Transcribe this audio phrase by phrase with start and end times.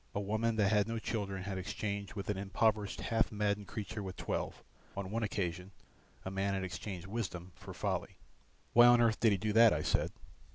[0.15, 4.15] A woman that had no children had exchanged with an impoverished half maddened creature with
[4.15, 4.63] twelve.
[4.97, 5.69] On one occasion
[6.25, 8.17] a man had exchanged wisdom for folly.
[8.73, 10.11] "Why on earth did he do that?" I said.